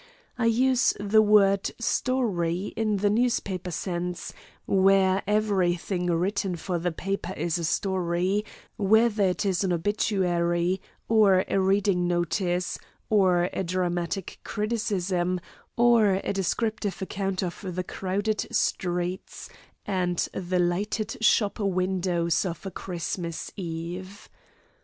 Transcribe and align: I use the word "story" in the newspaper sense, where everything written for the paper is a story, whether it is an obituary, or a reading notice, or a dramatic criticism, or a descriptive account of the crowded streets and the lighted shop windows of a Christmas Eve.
I 0.35 0.45
use 0.47 0.95
the 0.99 1.21
word 1.21 1.69
"story" 1.77 2.73
in 2.75 2.97
the 2.97 3.09
newspaper 3.11 3.69
sense, 3.69 4.33
where 4.65 5.21
everything 5.27 6.07
written 6.07 6.55
for 6.55 6.79
the 6.79 6.91
paper 6.91 7.33
is 7.33 7.59
a 7.59 7.63
story, 7.63 8.43
whether 8.77 9.21
it 9.25 9.45
is 9.45 9.63
an 9.63 9.71
obituary, 9.71 10.81
or 11.07 11.45
a 11.47 11.59
reading 11.59 12.07
notice, 12.07 12.79
or 13.11 13.51
a 13.53 13.63
dramatic 13.63 14.39
criticism, 14.43 15.39
or 15.77 16.19
a 16.23 16.33
descriptive 16.33 16.99
account 17.03 17.43
of 17.43 17.63
the 17.75 17.83
crowded 17.83 18.47
streets 18.51 19.49
and 19.85 20.27
the 20.33 20.57
lighted 20.57 21.15
shop 21.23 21.59
windows 21.59 22.43
of 22.43 22.65
a 22.65 22.71
Christmas 22.71 23.51
Eve. 23.55 24.29